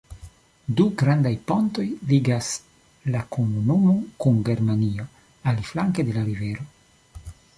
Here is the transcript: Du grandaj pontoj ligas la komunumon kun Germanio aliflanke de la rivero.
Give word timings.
Du 0.77 0.85
grandaj 1.01 1.33
pontoj 1.51 1.85
ligas 2.11 2.49
la 3.15 3.21
komunumon 3.37 4.01
kun 4.25 4.41
Germanio 4.49 5.07
aliflanke 5.53 6.09
de 6.11 6.17
la 6.19 6.27
rivero. 6.33 6.69